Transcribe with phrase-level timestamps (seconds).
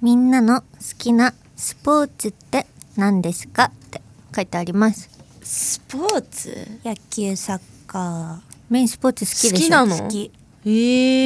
[0.00, 0.66] みんなの好
[0.96, 3.64] きなスポーツって何ですか？
[3.64, 4.00] って
[4.32, 5.10] 書いてあります。
[5.42, 6.68] スポーツ？
[6.84, 8.54] 野球サッカー。
[8.70, 9.50] メインスポーツ好きでしょ？
[9.54, 9.98] 好きなの？
[9.98, 10.30] 好き。
[10.64, 10.68] え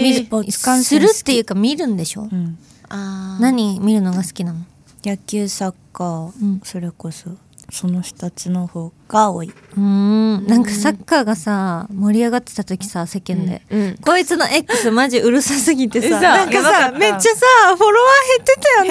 [0.03, 2.57] 見るー、ポーツ観するっていうか見るんでしょ、うん、
[2.89, 3.43] あー。
[3.43, 4.61] 何見るのが好きなの？
[5.05, 6.61] 野球サッカー、うん。
[6.65, 7.29] それこそ
[7.73, 9.49] その2つの方が多い。
[9.49, 10.47] うーん。
[10.47, 13.97] なんかサッカーがさ盛り上がってた時さ世間で、うん。
[13.97, 16.21] こいつの X マジうるさすぎてさ嘘。
[16.21, 18.85] なんかさめっちゃさフォロワー減ってたよ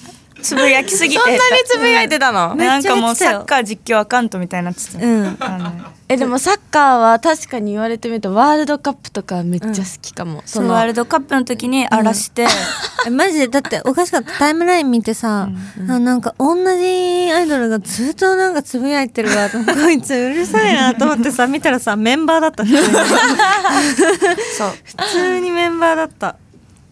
[0.00, 0.07] ね
[0.42, 1.20] つぶやきすぎて。
[1.20, 2.54] そんなにつぶやいてたの？
[2.54, 5.38] なんかもうサッカー実況アカウントみたいになってた、うん。
[6.10, 12.46] えでもサッカーは確かに言われてみるとワールドカップとかめっちゃ好きかも、そのワールドカップの時に荒らして、
[13.06, 13.48] えマジで？
[13.48, 14.32] だっておかしかった。
[14.32, 15.48] タイムライン見てさ、
[15.88, 22.76] あなんか同じアイドルがずっとなんかつぶやいてるわと こいつうるさいなと思ってさ見たらさメンバーだった そう。
[24.84, 26.36] 普通にメンバーだった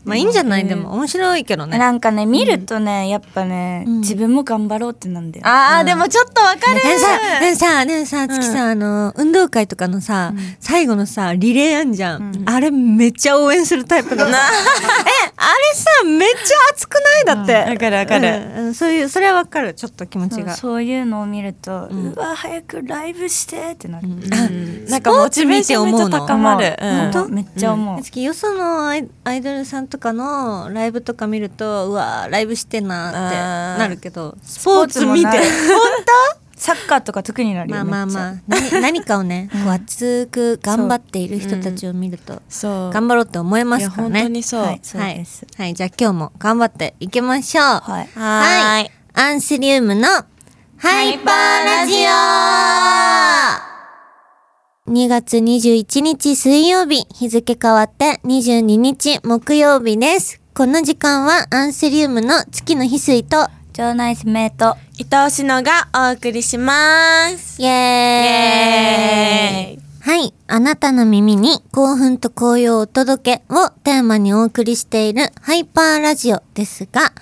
[0.07, 0.67] まあいいんじゃない？
[0.67, 1.77] でも面白いけどね。
[1.79, 4.01] なんかね見るとねやっぱね、うん。
[4.01, 6.81] 自分も頑張ろうってなんだよ、あー、でもちょっとわかる。
[6.81, 12.45] でもさ、でもさ、でもさ、月さ、あの、運動会とかのさ、最後のさ、リレーあんじゃん。
[12.47, 14.39] あれめっちゃ応援するタイプだな。
[14.39, 14.41] え、
[15.37, 16.95] あれさ、めっちゃ熱く
[17.27, 17.37] ない？
[17.37, 17.71] だって。
[17.71, 18.29] わかるわかる。
[18.29, 18.67] うん。
[18.67, 18.75] うん。
[18.75, 20.55] そういう、それはわかる、ちょっと気持ちが。
[20.55, 24.09] そうそういうのを見ると、うわ早くライブしてってなる、
[24.89, 26.77] なんかモチベーションめっちゃ高まる。
[27.31, 35.37] めっちゃ思う、月よそのアイアイドルさんとかのライブとか見るとうわライブしてんなってなるけどスポーツ見て本
[36.35, 36.47] 当？
[36.57, 38.35] サッカーとか特になるよまあまあまあ。
[38.49, 42.91] 何何かをねこう熱く頑張っている人たちを見るとそう。
[42.93, 44.81] 頑張ろうって思いますからね本当にそう、はい。
[44.83, 45.27] そうはい、
[45.59, 47.65] はい、じゃあ今日も頑張っていきましょう。
[47.65, 48.09] はい。
[48.15, 48.91] はーい。
[49.13, 50.09] アンスリウムの
[50.79, 51.95] ハイパーラジ
[53.73, 53.76] オ
[54.89, 60.41] 2月21日水曜日、日付変わって22日木曜日です。
[60.55, 63.39] この時間はアンスリウムの月の翡翠と、
[63.71, 64.77] 腸内スメート
[65.13, 67.75] 愛おしのがお送りしますイエーイ
[68.07, 70.33] イエーイはい。
[70.47, 77.13] あなたの耳に興奮と紅葉をお届けをテーマにお送りしているハイパーラジオですが、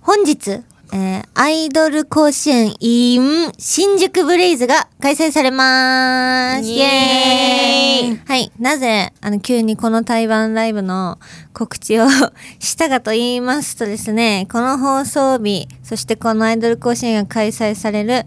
[0.00, 0.62] 本日、
[0.94, 6.62] えーアイドル甲子園 in 新宿ブレイズが開催されます。
[6.62, 8.52] イエーイはい。
[8.60, 11.18] なぜ、あの、急にこの台湾ライブの
[11.52, 12.06] 告知を
[12.60, 18.22] したかと言いますとですね、この放送日、そしてこのアイドル甲子園が開催される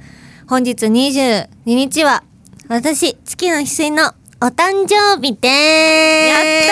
[0.50, 2.26] 本日22日は、
[2.68, 6.28] 私、月の翡翠のお誕生日でーす。
[6.30, 6.70] やっ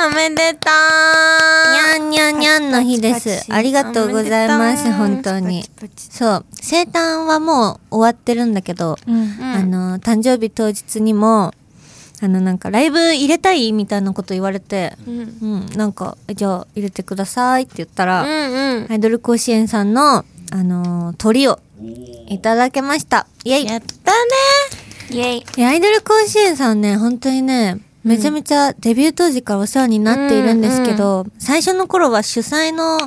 [0.00, 0.10] たー。
[0.10, 1.72] おめでとう。
[1.74, 3.14] にゃんにゃんにゃんの日です。
[3.14, 3.52] パチパチ。
[3.52, 5.34] ありがとうございます、おめでとう。
[5.34, 5.64] 本当に。
[5.76, 5.88] パチパ。
[5.96, 6.46] チそう。
[6.52, 9.36] 生誕はもう終わってるんだけど、うん。
[9.42, 11.52] あの、誕生日当日にも、
[12.22, 15.18] あの、なんか、ライブ入れたいみたいなこと言われて、うん。
[15.42, 18.90] うん、なんか、えじゃあ入れてくださいって言ったら、うんうん。
[18.90, 21.60] アイドル甲子園さんの、あのー鳥を
[22.28, 23.26] いただけました。
[23.44, 23.66] イェイ。
[23.66, 32.98] やったねイエイいやアイドル甲子園さんね、本当にね、めちゃめちゃデビュー当時からお世話になっているんですけど、最初の頃は主催の、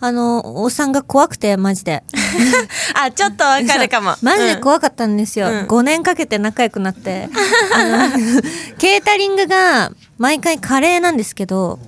[0.00, 2.02] あの、おっさんが怖くて、マジで。
[2.94, 5.48] あちょっとわかるかもマジで怖かったんですよ。
[5.48, 7.28] うん5年かけて仲良くなって。
[7.74, 8.42] あの、
[8.78, 11.78] ケータリングが毎回カレーなんですけど、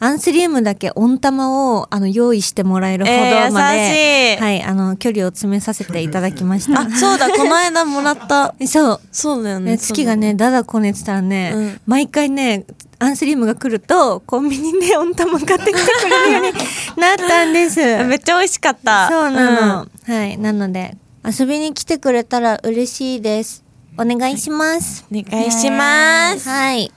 [0.00, 6.80] アンスリウムだけ温玉をあの用意してもらえるほどまで、えーはい、あの、距離を詰めさせていただきました。
[6.80, 9.00] あそうだこの間もらった そう。
[9.12, 12.64] そうだよねね、月がね、だだこねてたらね、うん毎回ね、
[13.00, 16.52] アンスリウムが来ると、コンビニで温玉買ってきてくれるように
[17.00, 17.78] なったんです。
[18.04, 20.36] めっちゃ美味しかったそうなの、はい。
[20.36, 23.62] なので、遊びに来てくれたら嬉しいです。
[23.96, 25.04] お願いします。
[25.10, 26.92] うんお願いしますはい。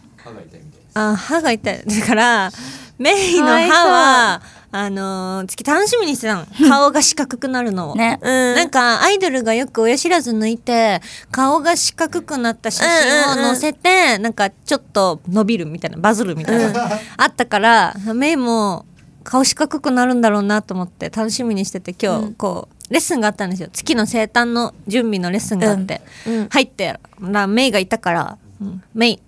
[0.95, 1.83] あ、歯が痛い。
[1.85, 2.51] だから、
[2.97, 4.41] メイの歯は、
[4.73, 6.45] あのー月楽しみにしてたの。
[6.69, 7.95] 顔が四角くなるのを。
[7.95, 8.19] ね。
[8.21, 8.55] うん。
[8.55, 18.85] なんかアイドルがよく親知らず抜いて顔が四角くなった写真を載せて、なんかちょっと伸びるみたいなバズるみたいな、あったからメイも
[19.23, 23.69] 顔四角くなるんだろうなと思って楽しみにしてて今日こうレッスンがあったんですよ。
[23.71, 26.33] 月の生誕の準備のレッスンがあって、うん。
[26.33, 26.49] うん。
[26.49, 29.19] 入ってらメイがいたから「うんメイ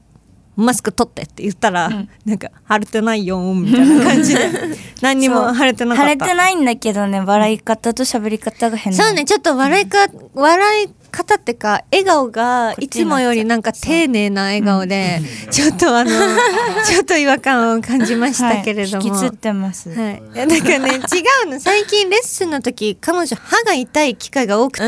[0.56, 1.90] マスク取って」って言ったら、
[2.26, 4.50] なんか「腫れてないよ」みたいな感じで。
[5.02, 6.12] 何にも腫れてなかった。
[6.12, 9.04] 腫れてないんだけどね笑い方と喋り方が変な。
[9.04, 15.22] そうね、ちょっと笑いか、笑い方ってか、笑顔がいつもよりなんか丁寧な笑顔で、
[15.52, 16.10] ちょっとあの、
[16.86, 19.14] ちょっと違和感を感じましたけれども。
[19.14, 20.24] はい、引きつってます、はい。
[20.34, 21.60] いや、なんかね、 違うの。
[21.60, 24.86] 最近レッスンの時、彼女歯が痛い機会が多くて、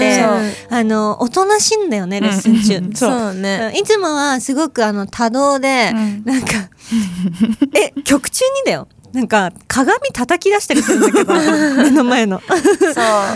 [0.69, 2.77] うんあの、おとなしいんだよね、レッスン中。
[2.77, 2.93] うん。
[2.95, 3.33] そう。
[3.35, 3.71] ね。
[3.75, 6.23] いつもはすごくあの多動で、うん。
[6.25, 6.47] なんか
[7.77, 11.33] え曲中にだよなんか鏡叩き出したりするんだけど
[11.83, 12.41] 目の前の。
[12.41, 12.51] そ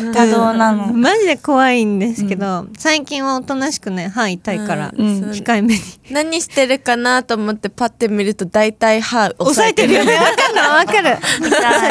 [0.09, 5.81] う多動なの、マジで怖いんですけど、最近はおとなしくね歯痛いから、うん 控えめに。
[6.11, 10.15] 何してるかなと思ってパッて見ると大体歯押さ抑ええてるよね。
[10.19, 10.69] わかるの？
[10.75, 11.01] わか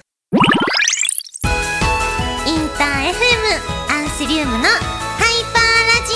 [2.48, 5.64] インター FM アンスリウムのハイパー
[6.02, 6.16] ラジ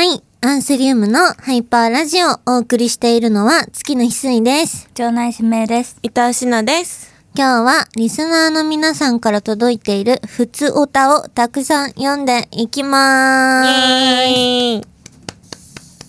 [0.00, 0.25] はい。
[0.42, 4.88] アンスリウムのハイパーラジオをお送りしているのは月の翡翠です。
[4.94, 7.12] 場内指名です伊藤しのです。
[7.34, 13.70] 今日はリスナーの皆さんから届いているふつおたをたくさん読んでいきまーす。
[13.70, 14.96] イエーイ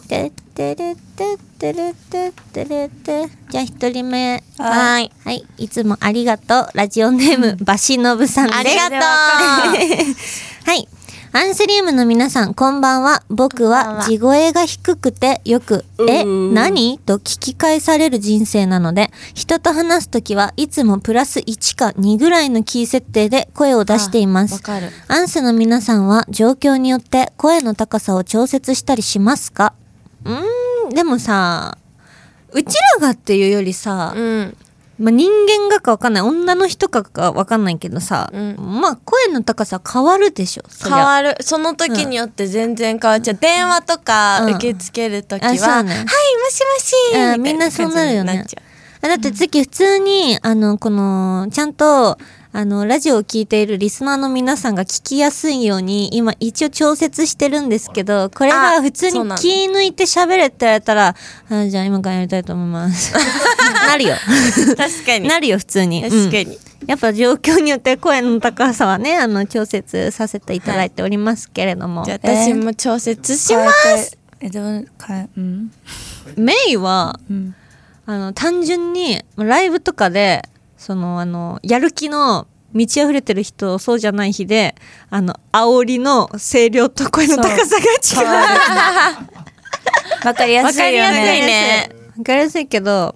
[0.07, 4.43] てってるってってるってってるってじゃあ一人目。
[4.57, 5.11] はーい。
[5.23, 5.45] はい。
[5.57, 6.69] いつもありがとう。
[6.75, 8.59] ラジオネーム、バシノブさんです。
[8.59, 8.99] ありがとう
[10.67, 10.87] はい。
[11.33, 13.21] アンスリウムの皆さん、こんばんは。
[13.29, 16.99] 僕はは地声が低くてよく、え、うん何？
[16.99, 24.61] と聞き返される人生なので、人と話すときはいつもプラス1か2ぐらいのキー設定で声を出しています。
[25.09, 29.73] アンスの皆さんは状況によって声の高さを調節したりしますか？
[30.23, 31.77] うーん、でもさ、
[32.53, 34.57] うちらがっていうよりさ、うん。
[34.99, 36.23] まあ、人間がかわかんない。
[36.23, 38.55] 女の人かかわかんないけどさ、うん。
[38.57, 40.63] まあ声の高さ変わるでしょ。
[40.83, 41.35] 変わる。
[41.41, 43.35] その時によって全然変わっちゃう。
[43.35, 45.91] 電話とかうん受け付ける時は、うね。
[45.91, 46.09] はい、も
[46.49, 46.61] し
[47.13, 48.45] もしみみんなそうなるよね。
[49.01, 52.17] だって次普通にあのこのちゃんと
[52.57, 61.15] あのラジオを聞いているリスナーの皆さんが聞きやすいように今一応調節してるんですけどこれがあ普通に気抜いて喋れって言われたら
[61.51, 63.13] あじゃあ今からやりたいと思います。
[63.85, 64.15] なるよ。
[64.75, 65.27] 確かに。
[65.29, 66.01] なるよ普通に。
[66.01, 66.47] 確かうん。
[66.47, 66.59] に。
[66.87, 74.17] やっぱ状況によって声の高さはねあの調節させていただいておりますけれども、じゃあ私も調節します。
[74.39, 75.71] えどうかうん。
[76.35, 77.53] メイはうん。
[78.07, 80.41] あの単純にまあライブとかで
[80.77, 84.75] そのあのやる気の満ち溢れてる人そうじゃない日で
[85.09, 89.27] あの煽りの声量と声の高さが違う。
[90.25, 91.07] わかりやすいよね。
[91.07, 91.89] わかりやすいね。
[92.17, 93.15] わかりやすいけど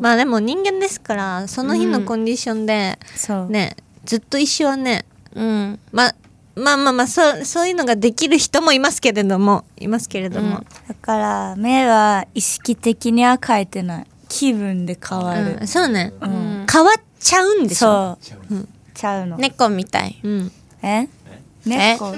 [0.00, 3.50] まあでも人間ですからその日のコンディションでそう。
[3.50, 5.04] ね、ずっと一緒はね
[5.34, 5.78] うん。
[5.90, 6.14] まあ
[6.54, 16.66] まあまあまあそうそういうのができる人もいますけれどもいますけれども、だから目は意識的には変えてない気分で変わる、うんそうね、ん。
[16.70, 18.16] 変わっちゃうんでしょ。
[18.20, 18.68] そう、うん。
[18.94, 20.18] ちゃうの、猫みたい。
[20.22, 20.50] うん
[20.82, 21.06] え？
[21.66, 22.14] 猫。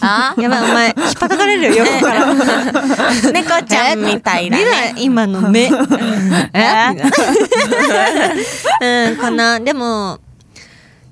[0.00, 1.84] あやばいお前 引っ叩かれるよ。
[1.84, 2.34] 横から。
[3.32, 4.94] 猫ちゃんみたいだ見ね。
[4.96, 5.64] ろ今の目。
[5.64, 5.70] え？
[8.80, 9.60] うんかな。
[9.60, 10.18] でも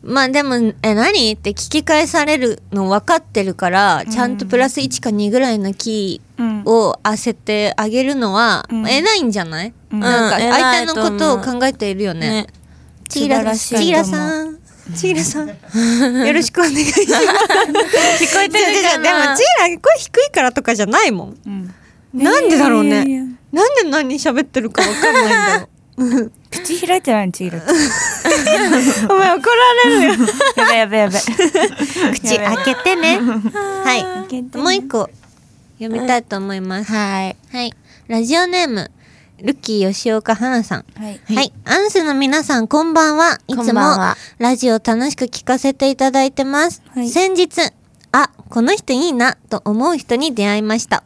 [0.02, 1.32] まあでもえ何？
[1.32, 6.62] って聞き返されるの分かってるから、ちゃんとプラス1か2ぐらいのキうん。
[6.62, 8.88] ーを当ててあげるのは、うん。
[8.88, 10.00] 偉いんじゃない、うん。
[10.00, 10.48] なんかう。
[10.48, 12.20] ん相手のことを考えているよね。
[12.44, 12.46] ね。
[13.08, 13.76] ちぎらさ
[14.44, 14.58] ん。
[14.94, 15.48] ちぎらさん。
[16.26, 17.02] よろしくお願いします。
[17.04, 19.02] 聞こえてるかな？
[19.02, 21.36] でもちぎら声低いからとかじゃないもん。
[21.46, 21.74] うん。
[22.14, 25.68] なんでだろうね、いやいやなんで何喋ってるかわかんないんだろう
[26.50, 30.26] 口開いてないのちぎらお前怒られるよ。
[30.56, 31.18] やべやべやべ。
[32.18, 33.18] 口開けてね。
[33.18, 34.58] はい。
[34.58, 35.08] もう一個
[35.78, 37.36] 読みたいと思います、はい。
[37.52, 37.74] はい。
[38.08, 38.90] ラジオネーム
[39.42, 40.84] ルッキー吉岡花さん。
[40.96, 41.20] はい。
[41.34, 43.38] はい、アンスの皆さんこんばんは。
[43.46, 43.80] いこつも
[44.38, 47.08] ラジオ楽しく聞かせていただいてます、はい。
[47.08, 47.72] 先日
[48.12, 51.04] あこの人いいなと思う人に出会いました。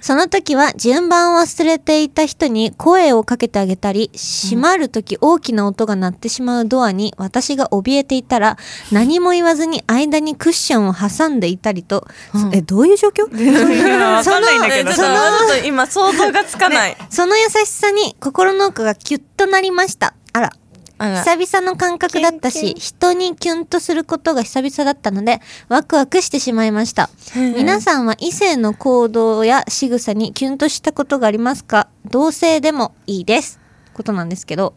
[0.00, 8.56] その時は順番を忘れていた人に声をかけてあげたり閉まる時大きな音が鳴ってしまうドアに私が怯えていたら
[8.92, 12.06] 何も言わずに間にクッションを挟んでいたりと、
[12.52, 13.22] えどういう状況？
[13.28, 20.14] わかんないんだけどちょっとちょっと今想像がつかない、その優しさに心の奥がキュッとなりました。
[20.32, 20.52] あら
[20.98, 27.08] 久々の感覚だったし人にキュンとすることが久々だったのでワクワクしてしまいました。
[27.36, 31.88] 皆さんは異性の行動や仕草にキュンとしたことがありますか？
[32.10, 33.60] 同性でもいいです。
[33.94, 34.74] ことなんですけど。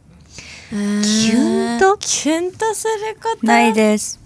[0.70, 1.98] キュキュンと？
[1.98, 3.46] キュンとすること？
[3.46, 4.21] ないです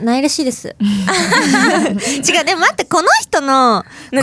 [0.00, 0.74] ないらしいです。
[0.80, 4.22] 違うでも待ってこの人のな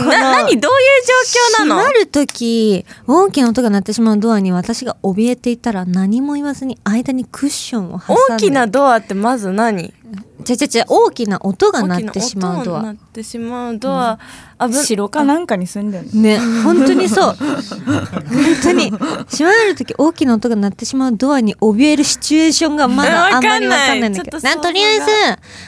[0.50, 1.76] いう状況なの？
[1.76, 8.34] 閉まる時大きな音が鳴ってしまうドアに私が怯えていたら何も言わずに間にクッションを挟んで。
[8.34, 9.92] 大きなドアってまず何？
[10.44, 12.80] ちゃちゃちゃ大きな音が鳴ってしまうドア。
[12.80, 14.22] 大きな音が鳴ってしまうドア、あぶ
[14.70, 15.24] 城か。
[15.24, 17.36] なんかに住んでるのね本当にそう。
[17.38, 18.90] 本当に。
[18.90, 24.38] 閉まる時大きな音が鳴ってしまうドアに怯えるシチュエーションがまだあんまりわかんないんだけど。
[24.38, 24.62] ないちょっと想像がな。
[24.62, 25.04] とりあえず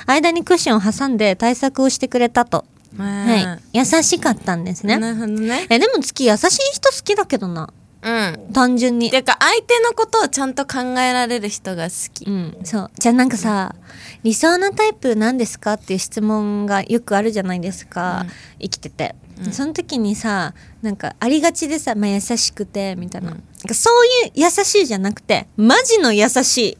[0.07, 2.65] 間にクッションを挟んで対策をしてくれたと、
[2.97, 3.79] はい。
[3.79, 4.99] 優しかったんですね。
[4.99, 5.67] なるほどね。
[5.69, 8.53] えでも月優しい人好きだけどなうん。
[8.53, 9.11] 単純に。
[9.11, 12.25] てか相手のことをちゃんと考えられる人が好き。
[12.25, 12.91] うん、そう。
[12.99, 13.75] じゃあなんかさ
[14.23, 18.27] 理想のタイプなんですかっていう質問がよくあるじゃないですか、
[18.61, 19.15] 生きてて、
[19.51, 26.79] その時にさなんかありがちでさ、まあ、優しくてみたいな,、なんかそういう優しいじゃなくてマジの優しい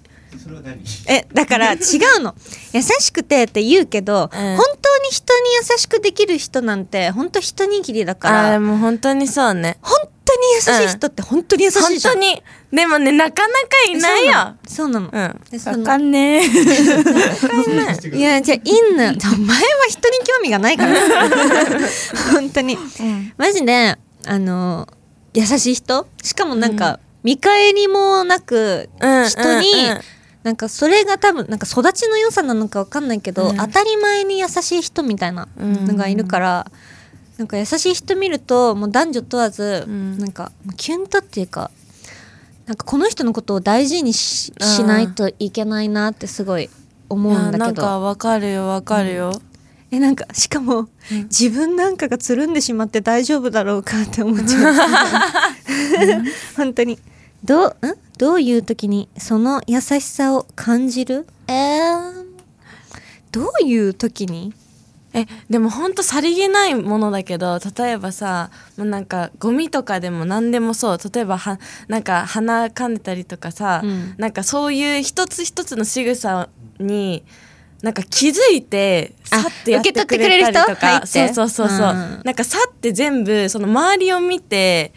[1.09, 1.77] えだから違
[2.19, 2.35] うの。
[2.73, 9.79] 優しくてって言うけど、本当に人に優しくできる人なんて本当一握りだかあーでらも本当にそうね。
[9.83, 12.43] 本当に優しい人って本当に優し本いじゃん、当に。
[12.73, 14.55] でもねなかなかいないよ。
[14.69, 15.11] そうなの。
[15.11, 15.51] そうなの、うん。
[15.51, 16.47] でそのわかんねえ。
[18.17, 18.21] い。
[18.21, 20.95] やじゃあいいんだよお前は人に興味がないから。
[22.33, 22.79] 本当に、
[23.37, 23.97] マジで
[24.27, 24.87] あの
[25.35, 26.07] 優しい人？
[26.23, 30.01] しかもなんか、見返りもなくうん人に、うんうん
[30.43, 33.57] なんかそれが多分なんか育ちの良さなのかわかんないけど、うん。
[33.57, 36.71] 当たり前に優しい人みたいなのがいるから、
[37.37, 40.19] なんか優しい人見るともう男女問わず、ん。
[40.19, 41.71] なんかキュンとっていうか
[42.67, 44.53] なんかこの人のことを大事にし
[44.85, 46.71] ないといけないなってすごい
[47.09, 47.59] 思うんだけど。
[47.59, 49.33] なんかわかるよわかるよ、
[49.91, 50.89] えなんかしかも、
[51.25, 54.75] 自分なんかがつるんでしまって大丈夫だろうかって思っちゃう。
[56.57, 56.99] 本当に。
[57.43, 57.69] どう？
[57.69, 57.75] ん？
[58.21, 61.27] どういう時にその優しさを感じる？
[61.49, 62.27] えー、
[63.33, 64.53] どういう時に？
[65.15, 71.59] えでもほんとさりげないものだけど例えばさもうなんかゴミとかでも何でもそう例えばは
[71.89, 74.15] なんか鼻かんでたりとかさ、うん。
[74.19, 77.25] なんかそういう一つ一つの仕草に
[77.81, 80.53] なんか気づいてあさってやってく受け取ってくれる人？
[80.53, 81.69] れたりとかそうそうそう。
[81.71, 84.93] そう、うんなんかさって全部その周りを見て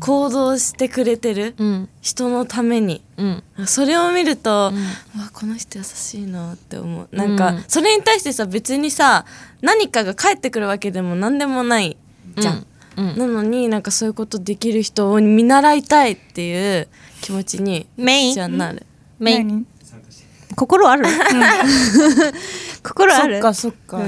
[0.00, 1.88] 行動してくれてるうん。
[2.00, 3.02] 人のために。
[3.16, 3.42] うん。
[3.66, 4.78] それを見ると、うん。
[4.78, 7.08] うわこの人優しいなって思う。
[7.10, 7.64] なんか、うん。
[7.68, 9.24] それに対してさ別にさ
[9.62, 11.96] 何かが返ってくるわけでも何でもない
[12.36, 13.18] じゃん、うん。
[13.18, 16.88] なのになんかそういうことできる人を見習いたいっていう
[17.20, 18.34] 気持ちにメイン？
[18.34, 18.86] じゃなる。
[19.18, 19.64] メイ
[20.56, 21.04] 心ある？
[22.82, 23.34] 心ある？
[23.34, 24.00] そっかそっか、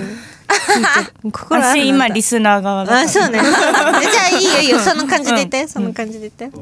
[1.32, 3.00] 心ある私今リスナー側だから。
[3.02, 3.40] あそうね。
[3.42, 3.54] じゃ
[4.24, 4.78] あいいよいいよ。
[4.78, 6.58] その感じで言って、その感じで言って、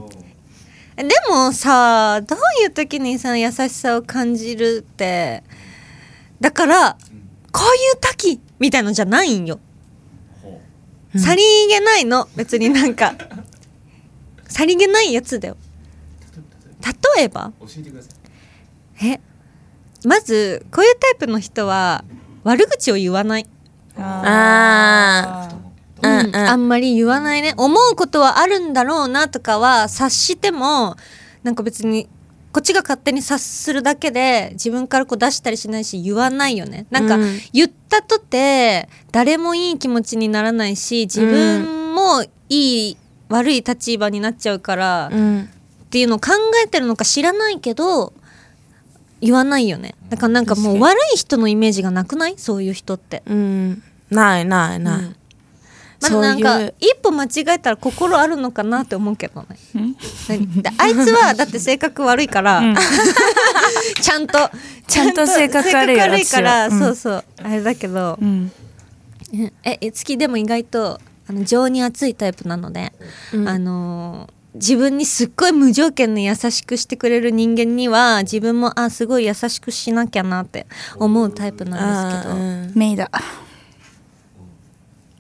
[0.97, 5.43] でもさどういう時にさ優しさを感じるって。
[6.41, 6.97] だから
[7.51, 9.59] こういう時みたいのじゃないんよ、
[11.17, 12.29] さりげないの。
[12.37, 13.15] 別になんか。
[14.49, 15.57] さりげないやつだよ。
[17.17, 17.53] 例えば。
[17.61, 18.09] 教えてくださ
[19.03, 19.09] い。
[19.13, 19.21] え
[20.05, 22.05] まずこういうタイプの人は
[22.45, 23.47] 悪口を言わない
[24.01, 25.59] あー。
[26.01, 26.37] うんうん。
[26.37, 27.55] あんまり言わないね。
[27.57, 30.97] 思うことはあるんだろうなとかは察しても
[31.43, 32.09] なんか別に
[32.53, 36.87] こっちが勝手に察するだけで自分からこう出したりしないし言わないよね。
[36.91, 37.39] なんかうん。
[37.53, 42.97] 言ったとて誰もいい気持ちにならないし自分もいい
[43.29, 45.51] 悪い立場になっちゃうからうん。
[45.87, 46.33] っていうのを考
[46.65, 48.13] えてるのか知らないけど
[49.21, 49.95] 言わないよね。
[50.11, 52.35] だからなんかもう悪い人のイメージがなくない？
[52.39, 53.23] そういう人って。
[53.27, 55.17] うんないないない、うん。
[56.01, 56.43] まそういう。
[56.43, 59.47] だなんか一歩間違えたら心あるのかなって思うけどね。
[60.79, 62.77] あいつはだって性格悪いから、うん。
[64.01, 64.51] ちゃんと
[64.87, 66.79] ちゃんと性格悪いから、うん。
[66.79, 68.19] そうそうあれだけど。
[68.21, 68.53] う、ん。
[69.65, 72.93] ええ月でも意外とあの情に熱いタイプなので、
[73.33, 73.49] うん。
[73.49, 83.11] あのー自分にすっごい無条件に優しくしてくれる人間には自分もあすごい優しくしなきゃなって思うタイプなんですけど、メイだ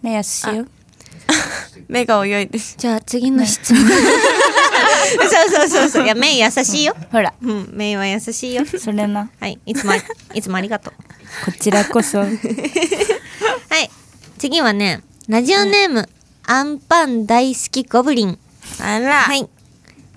[0.02, 0.66] 目安しよ
[1.88, 3.82] 目が泳いでじゃあ次の質問。
[3.88, 6.04] そうそうそうそう。
[6.04, 6.94] いやメイ優しいよ。
[7.10, 7.32] ほら。
[7.40, 7.70] うん。
[7.72, 8.64] メイは優しいよ。
[8.66, 9.30] それな。
[9.40, 9.58] はい。
[9.64, 9.92] いつも
[10.34, 10.94] いつもありがとう。
[11.46, 12.18] こちらこそ。
[12.20, 12.28] はい。
[14.38, 16.08] 次はねラジオネーム、
[16.44, 18.38] アンパン大好きゴブリン。
[18.80, 19.48] あら、はい。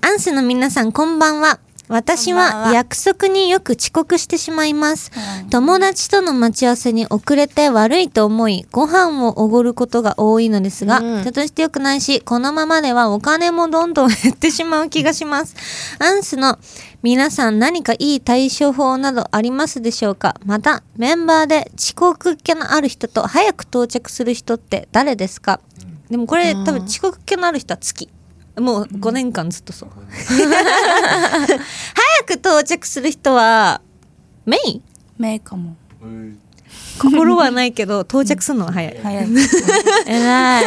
[0.02, 1.60] アンスの皆さん、こんばんは。
[1.92, 2.74] 私はは。
[2.74, 5.12] 約束によく遅刻してしまいます。
[5.44, 5.50] うん。
[5.50, 15.56] 友達との待ち合わせに遅れて悪いと思い、ご飯をおごることが多いのですが、うとして良くないし、このままではお金もどんどん減ってしまう気がします。
[16.00, 16.58] アンスの
[17.04, 20.36] 皆さん何かいい対処法などありますでしょうか？
[20.46, 25.60] また、メンバーで遅刻気のある人と早く到着する人って誰ですか？
[26.10, 28.10] でもこれ多分遅刻気のある人は月。
[28.60, 29.90] もう5年間ずっとそう。
[30.12, 31.58] 早
[32.26, 33.82] く到着する人は、
[34.46, 34.82] メイン？
[35.18, 35.76] 目かも
[37.00, 39.00] 心はないけど到着するのは早い。
[39.02, 39.28] 早い
[40.08, 40.66] えらい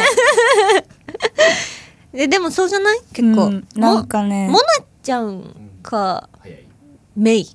[2.13, 2.99] ででもそうじゃない？
[3.13, 3.45] 結構。
[3.47, 4.63] うんなんかねももな
[5.03, 5.43] ちゃん
[5.83, 6.29] か
[7.15, 7.47] メイ。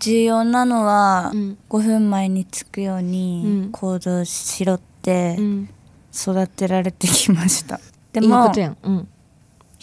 [0.00, 5.68] 重要なのはうん5分前に着くよううんに行動しろってうん。
[6.14, 7.80] 育てられてきました
[8.12, 8.76] でいいこもとやん。
[8.84, 9.08] うん。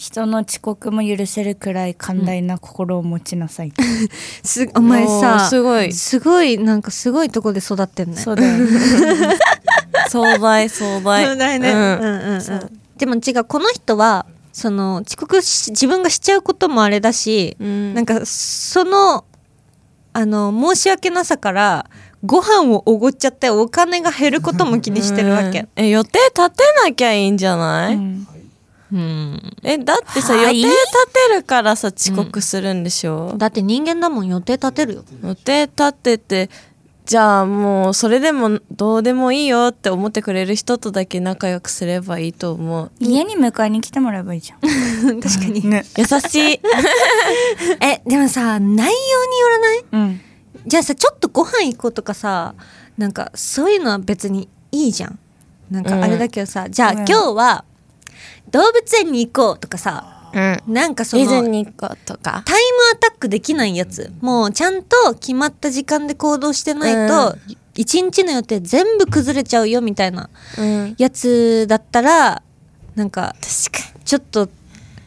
[0.02, 3.72] 人の遅刻も許せるくらい寛大な心を持ちなさい、
[4.42, 5.92] すお前おさーすごい。
[5.92, 8.16] すごいなんかすごいとこで育ってんね。
[8.16, 8.66] そうだよ。
[10.10, 11.70] 壮大壮大そうだよね。
[11.70, 12.34] ううんんうん。
[12.34, 12.38] う。
[12.38, 12.80] ん。
[12.96, 17.94] でも違うこの人はその遅刻し自分がしちゃうこともあれだし、うん。
[17.94, 19.24] なんかその
[20.14, 21.86] あの申し訳なさから
[22.26, 25.60] ご飯をおごっちゃってお金が減ることも気にしてるわけ。
[25.60, 25.68] うん。
[25.76, 28.26] え予定立てなきゃいいんじゃない、うん
[28.92, 29.56] うん。
[29.62, 35.04] えだってさ、はい予定立てるからさ遅刻するんでしょ、だって人間だもん予定立てるよ。
[35.24, 36.50] 予定立てて
[37.04, 42.92] じゃあもうそれでもどうでもいいよって思ってくれる人とだけ仲良くすればいいと思う。
[43.00, 45.20] 家に迎えに来てもらえばいいじゃん。
[45.20, 45.66] 確かに。
[45.68, 46.60] ね優しい。
[47.80, 49.84] えでもさ内容によらない？
[49.92, 50.20] うん。
[50.66, 52.54] じゃあさちょっとご飯行こうとかさ
[52.96, 55.18] なんかそういうのは別にいいじゃん。
[55.70, 56.96] なんかあれだけどさ、じゃあ、うん。
[56.98, 57.64] 今日は
[58.52, 60.72] 動物園に行こうとかさうん。
[60.72, 62.42] なんかそディズのニー行こうとか。
[62.46, 64.12] タイムアタックできないやつ。
[64.20, 67.36] もうちゃんと決まった時間で行動してないと、
[67.74, 70.94] 一日の予定全部崩れちゃうよみたいなうん。
[70.96, 72.42] やつだったら
[72.94, 74.48] なんか確かちょっと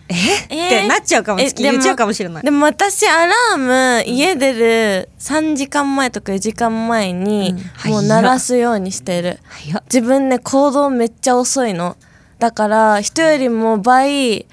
[0.09, 0.13] え？
[0.49, 0.67] え？
[0.67, 2.43] ってなっちゃうかもえ言っちゃうかもしれない。
[2.43, 7.55] でも私アラーム家出る3時間前とか4時間前に
[7.85, 7.91] うん。
[7.91, 9.39] もう鳴らすようにしてる、
[9.85, 11.97] 自分ね行動めっちゃ遅いの
[12.39, 14.45] だから人よりも倍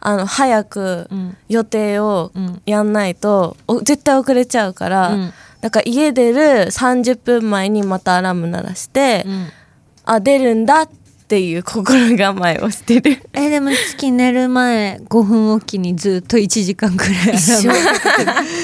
[0.00, 1.36] あの早くうん。
[1.48, 2.62] 予定をうん。
[2.66, 5.32] やんないと、お絶対遅れちゃうから、うん。
[5.60, 9.48] だから家出る30分前にまたアラーム鳴らして、うん。
[10.04, 10.88] あ出るんだっ
[11.28, 13.20] ていう心構えをしてる。
[13.32, 17.70] えでも月寝る前5分おきにずっと1時間くらい一緒。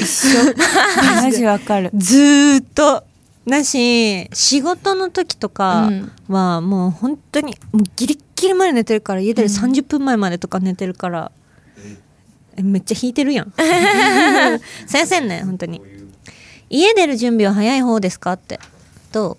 [0.00, 0.54] 一緒。
[1.20, 1.90] マジわかる。
[1.94, 3.04] ずーっと。
[3.46, 6.12] だし仕事の時とかうん。
[6.28, 11.32] はもう本当にもうギリッギリまで寝てるから家出る30分前までとか寝てるから、
[12.56, 12.62] え。
[12.62, 13.52] めっちゃ引いてるやん。
[14.86, 15.80] 先生ね本当に。
[16.70, 18.60] 家出る準備は早い方ですかって。
[19.12, 19.36] どう？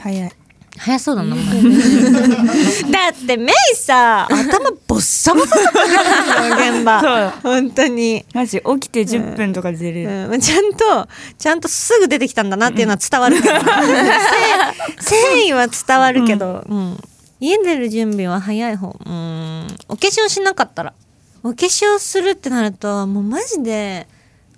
[0.00, 0.32] 早い。
[0.76, 1.62] 早そうだな、お前。
[2.92, 7.32] だってメイさ頭ボッサボサだった現場。
[7.42, 13.54] 本当に、マジ起きて10分とかで出れる、うん、ちゃんとちゃんとすぐ出てきたんだなっていうのは伝わるけど。
[13.58, 17.00] せ誠意は伝わるけど、うん
[17.40, 18.88] 家出る準備は早い方。
[18.88, 19.66] うん。
[19.88, 20.94] お化粧しなかったら。
[21.42, 24.08] お化粧するってなるともうマジで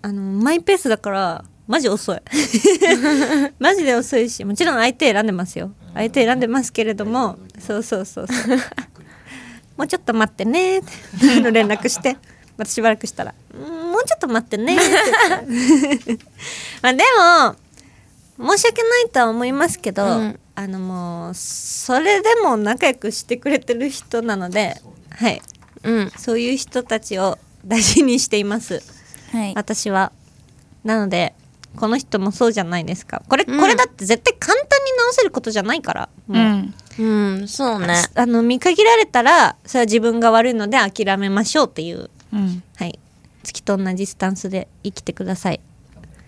[0.00, 2.20] あのマイペースだからマジ遅い。
[3.58, 5.72] マジで遅いしもちろん相手選んでますよ。
[5.94, 8.36] 相手選んでますけれどもそうそうそうそう。
[9.76, 10.78] もうちょっと待ってね。
[10.78, 12.16] って連絡して。
[12.60, 14.78] またしばらくしたら「うんもうちょっと待ってね」っ
[16.04, 16.18] て
[16.82, 17.02] まあで
[18.38, 24.74] も申し訳ないとは思いますけど、うんあのもうそれでも仲良くしてくれてる人なので
[25.08, 25.40] はい。
[25.82, 26.10] うん。
[26.10, 28.82] そういう人たちを大事にしています。
[29.32, 29.54] はい。
[29.56, 30.12] 私は。
[30.84, 31.34] なので
[31.76, 33.22] この人もそうじゃないですか。
[33.26, 33.58] これ、うん。
[33.58, 36.08] これだって絶対簡単に直せることじゃないから。
[36.28, 36.32] う。
[36.32, 36.74] もう、ん。
[36.98, 37.94] うんそうね。
[38.14, 42.10] あの見限られたらそれは自分が悪いので諦めましょうっていう。
[42.34, 42.62] うん。
[42.76, 42.98] はい。
[43.42, 45.60] 月と同じスタンスで生きてください、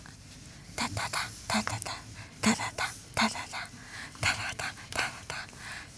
[0.75, 1.93] タタタ、タタタ、
[2.41, 3.69] タタタ、タタタ、
[4.23, 5.45] タタタ、タタ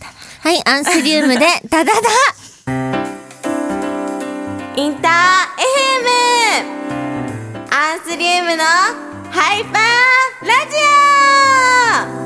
[0.01, 2.01] タ、はい、アンスリウムでダダダ
[4.77, 5.61] インター
[6.01, 6.91] FM!
[7.73, 8.65] アンスリウムの
[9.31, 12.20] ハイパーラジ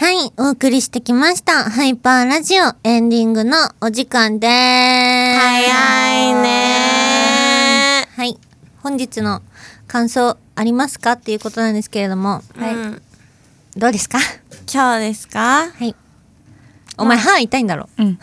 [0.00, 1.64] はい、お送りしてきました。
[1.64, 4.56] ハイパーラジオエンディングのお時間でオーす。
[5.38, 8.08] 早いね。
[8.16, 8.38] はい、
[8.82, 9.42] 本日の
[9.86, 13.02] 感想ありますかっていうことなんですけれども、ー、うん。
[13.76, 14.20] どうですか？
[14.72, 15.68] 今日ですか？
[15.70, 15.94] はい。
[16.96, 17.90] お前歯痛いんだろ？
[17.98, 18.18] うん。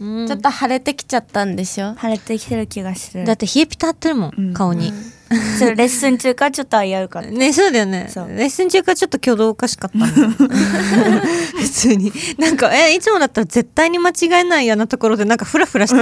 [0.00, 0.28] うん。
[0.28, 1.94] ちょっと腫れてきちゃったんでしょ？
[1.94, 3.24] 晴れてきてる気がする。
[3.24, 4.52] だって冷えピタってるもん、うん。
[4.52, 4.92] 顔に。
[5.58, 7.30] それレッスン中からちょっと危うかった。
[7.30, 8.10] ねそうだよね。
[8.36, 12.12] レッスン中からちょっと挙動おかしかった 普通に。
[12.38, 15.96] なんかえいつもだったら絶対に間違えないようなところでなんかフラフラして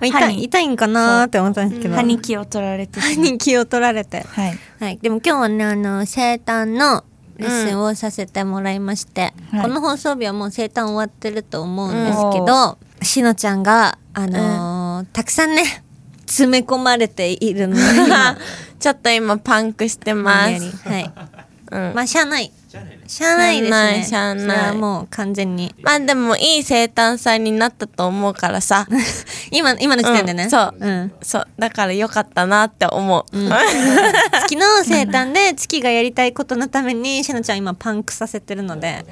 [0.00, 1.94] た 痛い痛いんかなーって思ったんですけど。
[1.94, 4.24] 歯に気を取られて歯に気を取られて。
[4.26, 4.58] はい。
[4.80, 4.98] はい。
[5.02, 7.04] でも今日はねあの生誕の
[7.36, 9.62] レッスンをさせてもらいまして、はい。
[9.62, 15.84] この放送日はもう生誕終わってると思うんですけど、しのちゃんがあのーたくさんね
[16.26, 18.36] 詰め込まれているので今
[18.78, 20.88] ちょっと今パンクしてます。
[20.88, 21.10] はい。
[21.70, 21.94] うん。
[21.94, 22.52] まあしゃあない。
[23.06, 24.04] しゃあないですね。
[24.08, 25.74] しゃあないもう完全に。
[25.82, 28.86] まあでもいい生誕祭になったと思うからさ。
[29.52, 30.74] 今今の時点でね、うんそう。
[30.78, 31.48] うん、そう。
[31.58, 39.04] だから良かったなって思う、月の生誕で月がやりたいことのためにしのちゃん今パンクさせてるので、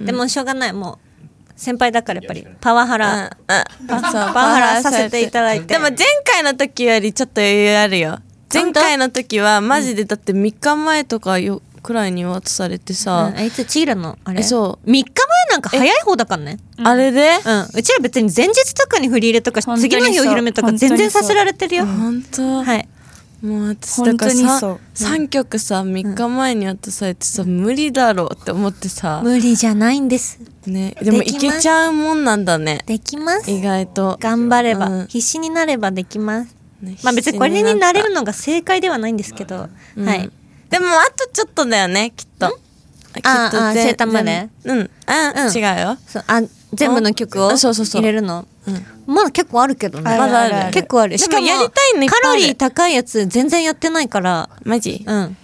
[0.00, 0.72] でもしょうがない。
[0.72, 1.03] もう
[1.56, 2.46] 先輩だからやっぱり。
[2.60, 4.02] パワハラ、うんうん。
[4.02, 4.12] そう。
[4.12, 5.22] パワハラさせて。
[5.22, 5.66] いただいて。
[5.66, 8.18] でも前回の時よりちょっと余裕あるよ。
[8.52, 13.32] 前回の時はマジでだって3日前とかよくらいに渡されてさ。
[13.34, 14.40] うん、あいつチーラのあれ？
[14.40, 14.90] えそう。
[14.90, 15.12] 3日前
[15.50, 16.58] なんか早い方だからね。
[16.78, 17.30] あれで？
[17.44, 22.62] うん、うちら別に前日とかに振り入れとか次の日お披露目とか全然させられてるよ、本当。
[22.62, 22.88] はい
[23.44, 24.80] もう私だからさにそう。
[24.94, 29.20] 3曲さ3日前に渡されてさ無理だろうって思ってさ。
[29.22, 30.40] 無理じゃないんです。
[30.66, 32.82] ねでもいけちゃうもんなんだね。
[32.86, 33.50] できます。
[33.50, 34.16] 意外と。
[34.18, 35.06] 頑張れば、うん。
[35.08, 36.56] 必死になればできます。
[36.80, 39.68] ねまあ別にこれになれるののが正解ではないんですけど、は
[40.14, 40.30] い。
[40.70, 42.48] でもあとちょっとだよねきっと。
[42.48, 44.48] きっああ全生誕まで？
[44.62, 44.90] 全うん。
[45.06, 45.98] あ、うん違うよ。
[46.06, 46.40] そうあ
[46.74, 48.02] 全部の曲をあそうそうそう。
[48.02, 48.46] 入れるの？
[48.66, 49.14] うん。
[49.14, 50.18] まだ結構あるけどね。
[50.18, 51.18] まだある結構ある。
[51.18, 54.48] しかもでもやりたいのいっぱいあるカロリー高いやつ全然やってないから。
[54.64, 55.04] マジ？
[55.06, 55.36] うん。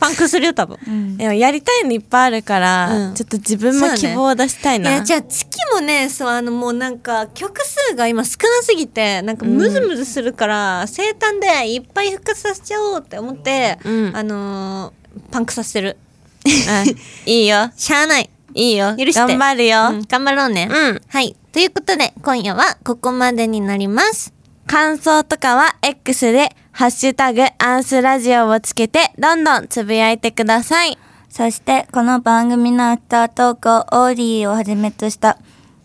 [0.00, 0.76] パンクするよ多分。
[0.86, 1.16] うん。
[1.16, 3.14] でもやりたいのいっぱいあるから、うん。
[3.14, 14.16] ちょっと自分も希望を出したいな、いやじゃあ月もねそうあのもうなんか曲数が今少なすぎてなんかムズムズするから、生誕でいっぱい復活させちゃおうって思って、うん。
[14.16, 15.96] あのーパンクさせてる。
[16.44, 17.30] うん。
[17.30, 17.70] いいよ。
[17.78, 18.96] しゃあないいいよ。
[18.96, 19.20] 許して。
[19.20, 20.02] 頑張るよ、うん。
[20.02, 21.00] 頑張ろうね、うん。
[21.06, 21.36] はい。
[21.52, 24.32] ということで今夜はここまでになります。
[24.66, 30.98] 感想とかは X で「ハッシュタグアンスラジオ」をつけてどんどんつぶやいてください。
[31.28, 35.36] そしてこの番組のアフタートークをオーディーをはじめとした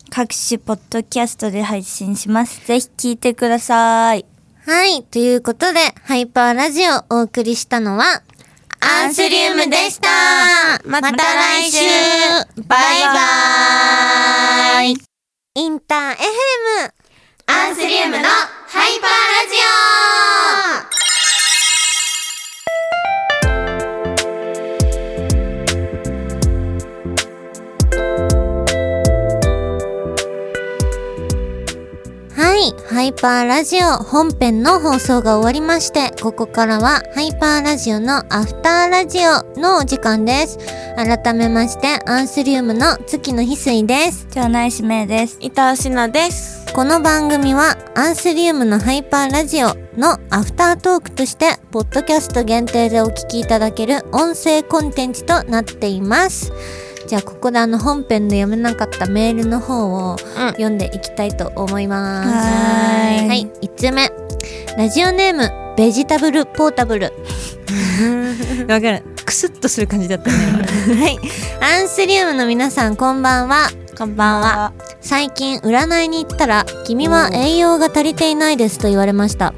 [0.08, 2.66] 各種ポッドキャストで配信します。
[2.66, 4.24] ぜひ聞いてください。
[4.66, 5.02] はい。
[5.04, 8.22] ということで、ハイパーラジオをお送りしたのは、
[8.80, 10.08] アンスリウムでした。
[10.86, 11.78] また来週。
[12.66, 13.02] バイ
[14.74, 14.96] バイ。
[15.54, 16.90] インター FM
[17.46, 19.56] アンスリウムのハイパーラジ
[20.96, 20.99] オ
[32.60, 32.74] い。
[32.88, 40.58] ハイパーラジオ本編の放送が終わりまして、ここからはハイパーラジオのアフターラジオのお時間です。
[40.96, 44.26] 改めまして、アンスリウムの月の翡翠です。
[44.30, 45.38] 町内指名です。
[45.40, 56.52] 伊藤しのですこの番組はアンスリウムのハイパーラジオのアフタートークとしてポッドキャスト限定でお聞きいただける音声コンテンツとなっています
[57.10, 60.16] じゃあここであの本編で読めなかったメールの方を
[60.52, 63.28] 読んでいきたいと思います、はーい。
[63.28, 63.50] はい。
[63.62, 64.12] 1つ目。
[64.78, 67.12] ラジオネームベジタブルポータブル。
[68.72, 69.02] わかる。
[69.26, 70.36] クスッとする感じだったね。
[71.02, 71.18] はい。
[71.60, 73.68] アンスリウムの皆さんこんばんは。
[73.98, 74.72] こんばんは。
[75.00, 79.52] 最近占いに行ったら「君は栄養が足りていないです」と言われました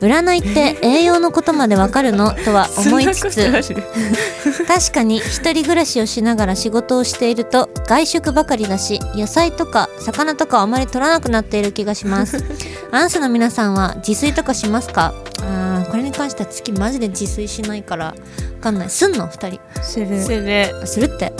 [0.00, 2.32] 占いって栄養のことまでわかるの？
[2.44, 3.50] とは思いつつ
[4.66, 12.44] 確かに一人暮らしをしながら仕事をしていると外食ばかりだし野菜とか魚とかをあまり取らなくなっている気がします。
[12.92, 15.14] アンスの皆さんは自炊とかしますか？
[15.40, 18.14] あーこれに関して人は月マジで自炊しないからわ
[18.60, 18.90] かんない。
[18.90, 19.26] すんの？
[19.28, 19.60] 二人。
[19.82, 20.22] する。
[20.22, 20.80] する。
[20.82, 21.32] あするって。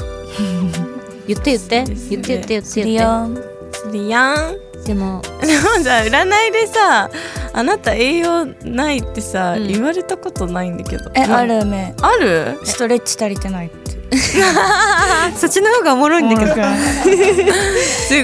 [1.29, 1.85] 言って言って。
[1.85, 3.37] 言って言って言ってリ言っオン
[3.73, 4.55] するやん。
[4.55, 7.11] てでもでもさ占いでさ
[7.59, 9.67] あなた栄養ないってさ、うん。
[9.69, 11.11] 言われたことないんだけど。
[11.15, 11.95] えあるめ。
[12.03, 12.59] ある？
[12.65, 13.97] ストレッチ足りてないって。
[15.37, 16.53] そっちの方がおもろいんだけど。
[16.55, 16.61] す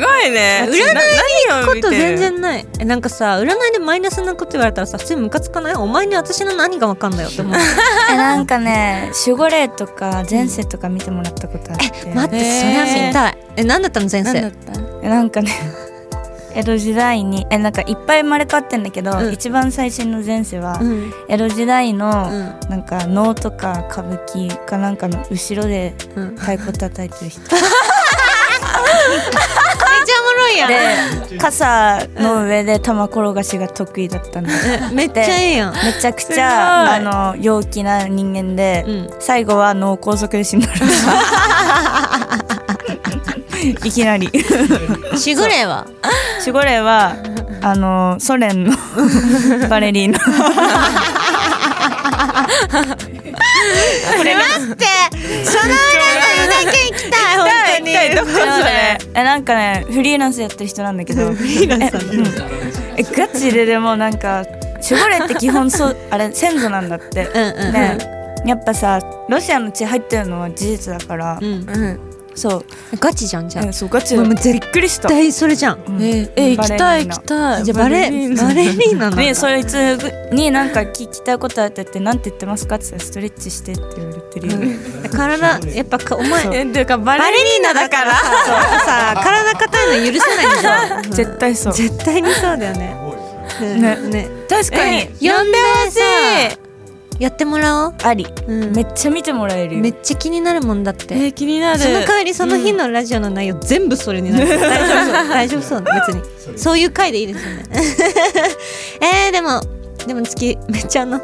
[0.01, 0.67] ごいね。
[0.69, 0.95] 占いにな
[1.57, 2.11] 何をこと見て？
[2.13, 2.67] る全然ない。
[2.79, 5.75] えなんかさ占いでマイナスなこと言われたらさ普通にムカつかない？
[5.75, 7.57] お前に私の何がわかんだよって思う。
[8.13, 11.87] えなんかね守護霊とか前世とか見てもらったことあって。
[12.15, 13.39] 待ってそれは見たい。
[13.57, 14.33] え何だったの前世？
[14.35, 14.73] 何だった？
[15.03, 15.51] えなんかね
[16.55, 19.33] 江戸時代にえなんかいっぱい生まれ変わってんだけど、うん。
[19.33, 21.13] 一番最新の前世は、うん。
[21.29, 22.35] 江戸時代の、う
[22.67, 22.71] ん。
[22.71, 26.37] なんか能とか歌舞伎かなんかの後ろでうん。
[26.37, 27.41] 太鼓叩いてる人。
[27.41, 30.69] めっちゃおもろいやん。
[31.29, 34.51] で傘の上で玉転がしが得意だったんだ。
[34.91, 35.75] えめっちゃいいやん。
[35.75, 39.11] めちゃくちゃあの陽気な人間で、うん。
[39.21, 40.73] 最後は脳梗塞で死んだら
[43.71, 44.29] いきなり。
[45.13, 45.87] 守護霊は？
[46.41, 47.15] 守護霊は
[47.63, 48.73] あのソ連の
[49.69, 50.25] バレリーナこ
[54.25, 54.85] れ待って。
[55.45, 57.37] その占いだけ行きたい。
[57.39, 57.47] 本
[57.79, 57.87] 当に。
[57.87, 61.31] 行きたいどこそれえなんかねフリーランスやってる人なんだけど。
[61.33, 61.97] フリーランス
[62.97, 64.45] えガチででもなんか
[64.91, 67.31] 守護霊って基本そうあれ先祖なんだって。
[67.33, 67.73] うんうんうん。
[67.73, 67.99] ね。
[68.45, 68.99] やっぱさ
[69.29, 72.01] ロシアの血入ってるのは事実だから、うんうん
[72.35, 72.65] そう。
[72.99, 73.67] ガチじゃんじゃあ。
[73.67, 75.85] えそうガチだもう絶びっくりした対それじゃん。
[75.87, 76.03] うん。
[76.03, 77.65] ええ行きたい行きたい。
[77.65, 79.77] じゃあバレバレリーナなでそいつ
[80.33, 84.59] になんか聞きたいことあってってなんて言ってますかって言ったらストレッチしてって言われてるよ、
[85.13, 88.13] 体やっぱかお前えっていうかバレリーナだから。
[88.13, 91.03] さ体硬いの許せないんだよ。
[91.11, 91.73] 絶対そう。
[91.73, 92.97] 絶対にそうだよね。
[93.61, 93.97] ね。
[93.97, 94.29] ね。
[94.49, 94.97] 確かに。
[94.97, 96.62] え呼んでほしい
[97.23, 97.95] やってもらおう。
[98.03, 98.27] あり。
[98.49, 98.73] うん。
[98.73, 99.81] めっちゃ見てもらえるよ。
[99.81, 101.15] めっちゃ気になるもんだって。
[101.15, 101.79] えー気になる。
[101.79, 105.83] その代わりその日のラジオの内容全部それになる、 大丈夫そう。
[105.85, 106.25] 大丈夫そう。
[106.47, 106.59] 別に。
[106.59, 107.65] そういう回でいいですよね。
[109.27, 109.61] えー、でも
[110.07, 111.21] でも月めっちゃあの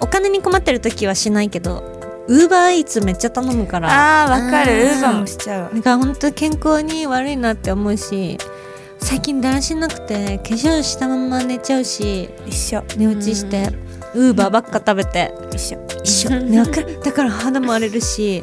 [0.00, 1.84] お金に困ってる時はしないけど
[2.28, 4.24] ウーバーイーツめっちゃ頼むから。
[4.24, 4.84] あーわかる。
[4.84, 5.62] ウあーーバーもしちゃう。
[5.64, 8.38] わだから本当健康に悪いなって思うし
[8.98, 12.82] 最近だらしなくて化粧したまま寝ちゃうし一緒。
[12.96, 13.68] 寝落ちして
[14.14, 15.32] ウーバーばっか食べて。
[15.54, 15.78] 一緒。
[16.02, 16.30] 一緒。
[16.40, 18.42] ねわかるだから肌も荒れるし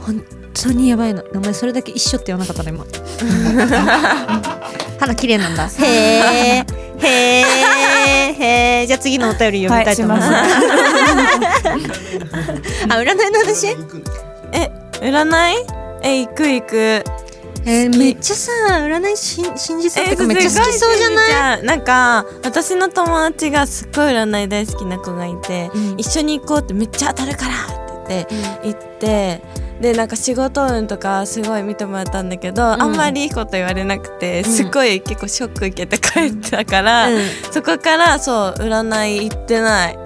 [0.00, 0.22] 本
[0.54, 1.22] 当にやばいの。
[1.34, 2.84] お前それだけ一緒って言わなかったの今。
[4.98, 5.68] 肌綺麗なんだ。
[5.78, 6.64] へえ
[6.98, 7.42] へえ
[8.32, 10.28] へえじゃあ次のお便り読みたいと思います、
[12.88, 13.68] あ占いの話？
[14.52, 15.54] え占い？
[16.02, 17.04] え行く行く
[17.68, 21.62] えーめっちゃさ占いし信じそうってかめっちゃ好きそうじゃない？
[21.62, 25.98] いなんか私の友達がすっごい占い大好きな子がいて、うん。
[25.98, 27.54] 一緒に行こうってめっちゃ当たるから
[28.04, 28.26] って
[28.62, 29.42] 言って、行って
[29.80, 37.20] でなんか仕事運とかすごい見てもらったんだけど、あんまりいいこと言われなくてすっごい結構ショック受けて帰ったから、うん。
[37.50, 39.98] そこからそう占い行ってない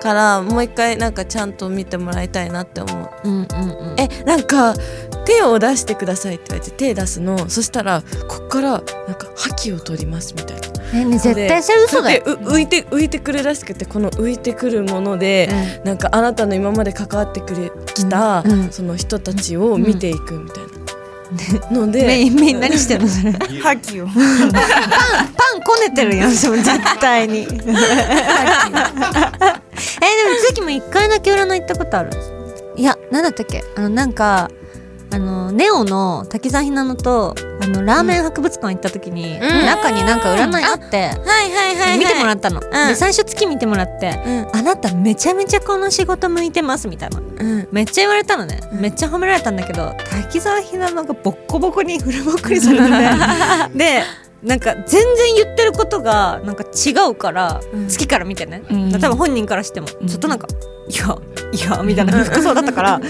[0.00, 3.28] からもう一回なんかちゃんと見てもらいたいなって思う。
[3.28, 4.00] うんうんうん。
[4.00, 4.74] えなんか
[5.24, 7.48] 手を出してくださいって言われて手出すの。
[7.48, 10.68] そしたらこっからなんか覇気を取りますみたいな。
[10.92, 12.22] えね絶対それ嘘だよ。
[12.24, 15.48] 浮いて浮いてくるらしくてこの浮いてくるもので、
[15.84, 18.70] なんかあなたの今まで関わってくれきた、うんうん。
[18.72, 20.64] その人たちを見ていくみたい
[21.70, 23.32] な、のでメインメイン何してんのそれ？
[23.62, 24.06] 覇気を。
[24.06, 24.16] パン
[25.62, 27.42] こねてるやんでも絶対に。
[27.46, 27.60] えでも
[30.48, 32.10] 月も一回だけ占い行ったことある。
[32.76, 33.62] いや何だったっけ？
[33.76, 34.50] あのなんか
[35.12, 39.40] あのネオの滝沢ひなのとあのラーメン博物館行った時に、ん。
[39.40, 42.62] 中になんか占いあって、はいはいはい、はい、見てもらったの、ん。
[42.62, 44.56] で最初月見てもらって、うん。
[44.56, 47.18] あなためちゃめちゃこの仕事向いてますみたいな。
[47.18, 47.68] うん。
[47.72, 52.84] めっちゃ言われたのね、めっちゃ褒められたんだけど滝沢ひなのがボッコボコにフルボッコにされて
[53.72, 54.02] てで
[54.42, 57.88] なんか全然言ってることがなんか違うから、うん。
[57.88, 58.92] 月から見てね、うん。
[58.92, 60.08] 多分本人からしても、うん。
[60.08, 60.46] ちょっとなんか
[60.88, 61.18] 「いや
[61.52, 63.00] いや」みたいな服装だったから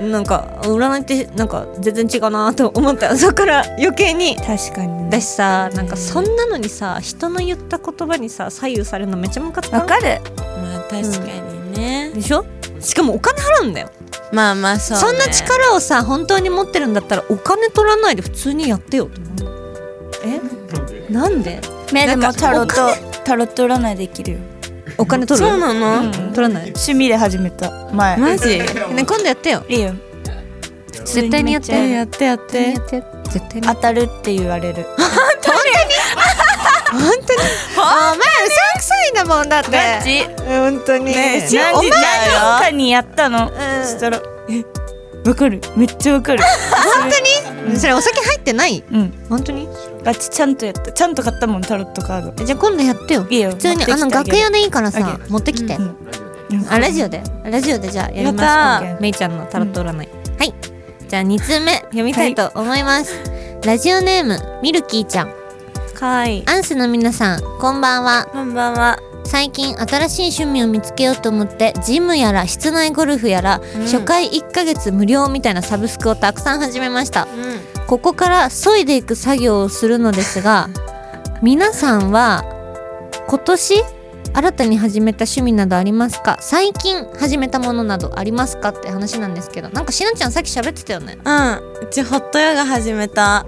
[0.00, 4.36] なんか占いってなんか全然違うなと思ったそこから余計に。
[4.36, 9.80] 確かにだしさなんかそんなのにさ人の言った言葉にさ左右されるのめっちゃムカつかん？
[9.80, 10.20] わかる。
[10.36, 12.44] まあ確かにね、でしょ？
[12.80, 13.90] しかもお金払うんだよ。
[14.32, 19.54] まあまあそう、ね、そんな力をさ本当に持ってるんだったらお金取らないで普通にやってよと思う。
[20.24, 21.12] え？
[21.12, 21.60] なんで？
[21.92, 24.38] なんかもタロットタロット占いできるよ
[24.98, 25.46] お金取る？
[25.46, 26.12] そうなの、うん。
[26.32, 26.62] 取らない？
[26.64, 27.70] 趣味で始めた。
[27.92, 28.16] 前。
[28.16, 28.58] マジ？
[28.58, 29.64] ね今度やってよ。
[29.68, 29.94] いいよ。
[31.04, 31.90] 絶対にやって。
[31.90, 32.74] やってやって。
[33.30, 34.86] 絶対に当たるって言われる。
[36.92, 37.10] 本当に？
[37.76, 40.26] お前うさんくさいんだもんだって。
[40.46, 41.12] 本当に。
[41.14, 43.50] 何お前何かにやったの、
[43.82, 44.64] そしたらえ？
[45.28, 45.60] わかる。
[45.76, 46.42] めっちゃわかる。
[47.00, 47.10] 本
[47.64, 47.76] 当に？
[47.78, 48.84] それお酒入ってない？
[48.90, 49.12] うん。
[49.28, 49.68] 本当に？
[50.04, 50.92] ガチちゃんとやった。
[50.92, 52.44] ちゃんと買ったもんタロットカード。
[52.44, 53.26] じゃあ今度やってよ。
[53.28, 53.50] いいよ。
[53.50, 55.76] 普通にあの楽屋でいいからさ持ってきて。
[55.76, 55.96] うん
[56.70, 57.22] あラジオで？
[57.44, 57.88] ラジオで？
[57.88, 59.02] じゃあやります。
[59.02, 59.96] めいちゃんのタロット占い。
[59.96, 60.02] は
[60.44, 60.54] い。
[61.08, 61.72] じゃあ2通目。
[61.74, 62.34] 読みたい。
[62.34, 63.14] と思います。
[63.64, 65.32] ラジオネームミルキーちゃん。
[65.94, 66.44] かわいい。
[66.46, 68.26] アンスの皆さんこんばんは。
[68.32, 77.24] こんばんは最近新しい趣味を見つけようと思ってジムやら室内ゴルフやら、初回1ヶ月無料みたいなサブスクをたくさん始めました。
[77.24, 77.86] うん。
[77.86, 80.68] ここから削いでいく作業をするのですが
[81.42, 82.44] 皆さんは
[83.28, 83.84] 今年
[84.34, 86.36] 新たに始めた趣味などありますか？
[86.40, 88.68] 最近始めたものなどありますか？
[88.70, 91.18] って話なんですけどなんかしなちゃんさっき喋ってたよね。
[91.24, 91.52] うん。
[91.82, 93.46] うちホットヨガ始めた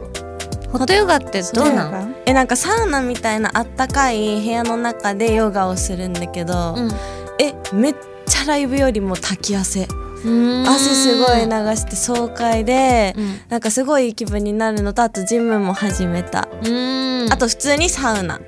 [0.72, 2.14] ホットヨガってどうなの？
[2.26, 6.90] えなんかサウナみたいなあったかい部屋の中でヨガをするんだけど、うん。
[7.40, 7.94] えめっ
[8.26, 9.88] ちゃライブよりも滝汗。
[10.20, 13.36] 汗すごい流して爽快で、うん。
[13.48, 18.40] なんかすごいいい気分になるのとあとジムも始めた、あと普通にサウナ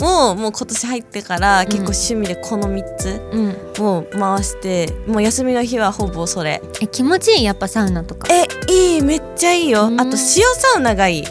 [0.00, 3.84] をもう今年入ってから結構趣味でこの3つうん。
[3.84, 6.62] を回して、もう休みの日はほぼそれ。
[6.80, 7.44] え気持ちいい？
[7.44, 8.26] やっぱサウナとか。
[8.32, 9.02] えいい。
[9.02, 9.88] めっちゃいいよ。
[9.88, 10.00] うん。
[10.00, 11.24] あと塩サウナがいい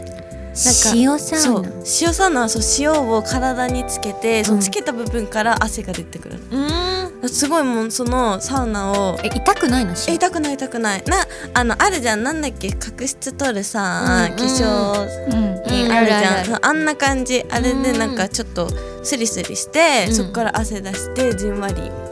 [0.96, 1.70] 塩サウナ。
[2.02, 4.60] 塩サウナはそう塩を体につけて、そうん。
[4.60, 7.22] のつけた部分から汗が出てくるうーん。
[7.22, 11.04] のすごいもうそのサウナをえ痛くないのえ塩痛くない痛くない。
[11.06, 11.17] な
[11.54, 12.24] あのあるじゃん。
[12.24, 12.72] なんだっけ？
[12.72, 15.63] 角質取るさ、うん化粧うんうん。
[15.67, 17.43] 品あるじゃん、あんな感じ。
[17.50, 18.70] あれでなんかちょっと
[19.04, 20.15] スリスリして、うん。
[20.15, 21.76] そこから汗出してじんわり。
[21.76, 22.07] みたいな、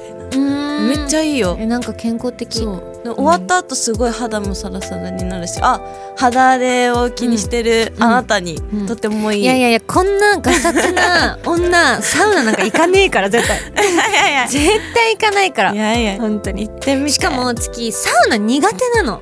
[0.85, 1.57] めっちゃいいよ。
[1.59, 2.59] えなんか健康的。
[2.59, 3.01] そう。
[3.03, 5.79] で終わった後すごい肌もサラサラになるしあ
[6.17, 8.03] 肌荒れを気にしてるうん。
[8.03, 8.87] あなたにうん。
[8.87, 13.59] とてもいい、いやいやいやこんなガサツな 女サウナなんか行かねえから絶対。
[13.59, 15.73] いやいや絶対行かないから。
[15.73, 16.17] いやいや。
[16.17, 16.67] 本当に。
[16.67, 17.11] 行ってみて。
[17.11, 19.21] しかも月サウナ苦手なの。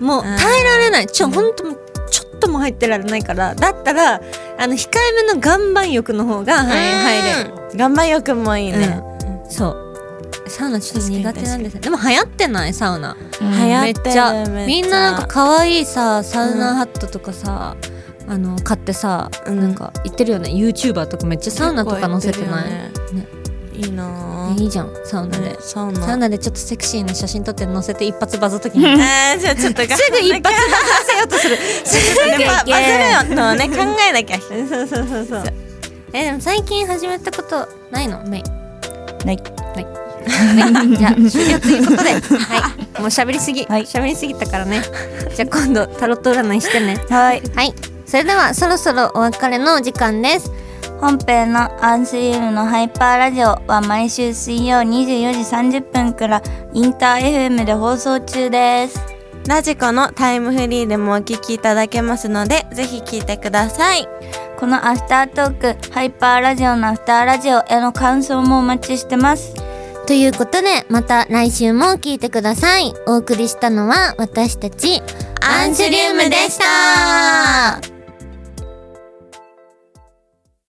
[0.00, 1.06] もううん耐えられない。
[1.06, 1.64] ちょ本当
[2.10, 3.54] ちょっとも入ってられないから。
[3.54, 4.20] だったら
[4.58, 7.50] あの控えめの岩盤浴の方が、はい、入れる。
[7.50, 9.02] うん岩盤浴もいいね、
[9.50, 9.85] そう
[10.48, 13.16] サウナちょっと苦手なんですねでも流行ってないサウナ。
[13.40, 14.32] 流行めっちゃ。
[14.32, 17.76] めっちゃみんななんか可愛いさサウナハットとかさ、
[18.28, 19.60] あの買ってさ、うん。
[19.60, 20.50] なんか言ってるよね。
[20.50, 23.28] YouTuber とかめっちゃサウナとか載せてない、結構行ってるよね。
[23.74, 24.54] いいな。
[24.58, 26.28] いいじゃんサウナで、ねサウナ。
[26.28, 28.86] でちょっとセクシーな写真撮って載せて一発バズった時に。
[28.88, 31.56] えー、じゃあちょっとすぐ一発バズさせようとする。
[31.84, 33.74] すぐねババズるのをね考
[34.08, 34.38] えなきゃ。
[34.40, 35.44] そうそうそうそう
[36.12, 38.22] えでも最近始めたことないの？
[38.24, 38.42] メイ
[39.26, 39.38] ない
[40.28, 42.10] はい、はい、じゃあ終了ということで。
[42.10, 43.00] はい。
[43.00, 43.64] もう喋りすぎ。
[43.64, 43.82] はい。
[43.82, 44.82] 喋、りすぎたからね。
[45.34, 46.96] じゃあ今度タロット占いしてね。
[47.08, 47.42] はい。
[47.54, 47.74] はい。
[48.06, 50.50] それではそろそろお別れのお時間です。
[51.00, 55.32] 本編のアンスリウムのハイパーラジオは毎週水曜24
[55.68, 58.98] 時30分からインター FM で放送中です。
[59.46, 64.08] ラジコのタイムフリーでもお聞きいただけますのでぜひ聞いてください。
[64.58, 69.54] このアフタートークハイパーラジオのアフターラジオへの感想もお待ちしてます
[70.06, 72.94] ということでまた来週も聞いてください。
[73.06, 75.02] お送りしたのは私たち
[75.42, 77.95] アンジュリウムでした。